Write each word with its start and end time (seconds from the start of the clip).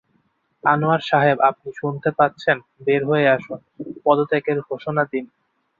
আনোয়ার 0.63 1.01
সাহেব 1.01 1.37
আপনি 1.49 1.69
শুনতে 1.75 2.09
পাচ্ছেন, 2.11 2.57
বের 2.85 3.01
হয়ে 3.05 3.25
আসুন, 3.27 3.59
পদত্যাগের 4.05 4.57
ঘোষণা 4.69 5.03
দিন। 5.11 5.25